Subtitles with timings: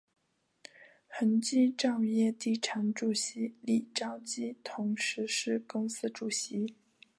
[1.07, 6.75] 恒基兆业地产主席李兆基同时是公司主席。